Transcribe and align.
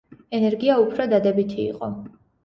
ენერგია 0.35 0.77
უფრო 0.83 1.05
დადებითი 1.11 1.59
იყო. 1.65 1.91